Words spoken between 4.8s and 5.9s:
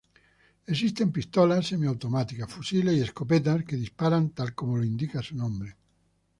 indica su nombre.